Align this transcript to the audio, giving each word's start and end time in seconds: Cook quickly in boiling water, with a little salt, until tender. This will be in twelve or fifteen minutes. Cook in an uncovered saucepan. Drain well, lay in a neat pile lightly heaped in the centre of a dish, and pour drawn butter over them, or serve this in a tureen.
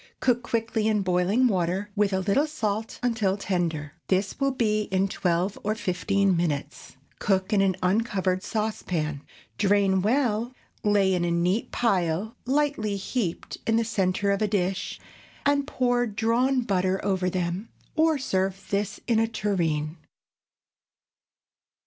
Cook 0.19 0.41
quickly 0.41 0.87
in 0.87 1.03
boiling 1.03 1.47
water, 1.47 1.91
with 1.95 2.11
a 2.11 2.19
little 2.21 2.47
salt, 2.47 2.99
until 3.03 3.37
tender. 3.37 3.93
This 4.07 4.39
will 4.39 4.49
be 4.49 4.85
in 4.89 5.07
twelve 5.07 5.59
or 5.63 5.75
fifteen 5.75 6.35
minutes. 6.35 6.95
Cook 7.19 7.53
in 7.53 7.61
an 7.61 7.75
uncovered 7.83 8.41
saucepan. 8.41 9.21
Drain 9.59 10.01
well, 10.01 10.53
lay 10.83 11.13
in 11.13 11.23
a 11.23 11.29
neat 11.29 11.71
pile 11.71 12.35
lightly 12.47 12.95
heaped 12.95 13.59
in 13.67 13.75
the 13.75 13.85
centre 13.85 14.31
of 14.31 14.41
a 14.41 14.47
dish, 14.47 14.99
and 15.45 15.67
pour 15.67 16.07
drawn 16.07 16.61
butter 16.61 16.99
over 17.05 17.29
them, 17.29 17.69
or 17.95 18.17
serve 18.17 18.69
this 18.71 18.99
in 19.05 19.19
a 19.19 19.27
tureen. 19.27 19.97